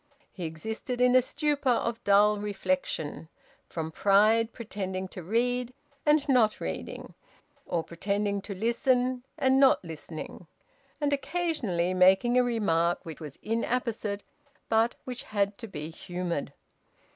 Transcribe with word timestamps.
He 0.31 0.45
existed 0.45 0.99
in 0.99 1.15
a 1.15 1.21
stupor 1.21 1.69
of 1.69 2.03
dull 2.03 2.39
reflection, 2.39 3.29
from 3.67 3.91
pride 3.91 4.51
pretending 4.51 5.07
to 5.09 5.21
read 5.21 5.75
and 6.07 6.27
not 6.27 6.59
reading, 6.59 7.13
or 7.67 7.83
pretending 7.83 8.41
to 8.41 8.55
listen 8.55 9.21
and 9.37 9.59
not 9.59 9.85
listening, 9.85 10.47
and 10.99 11.13
occasionally 11.13 11.93
making 11.93 12.35
a 12.35 12.43
remark 12.43 13.05
which 13.05 13.19
was 13.19 13.37
inapposite 13.43 14.23
but 14.69 14.95
which 15.05 15.21
had 15.21 15.55
to 15.59 15.67
be 15.67 15.91
humoured. 15.91 16.51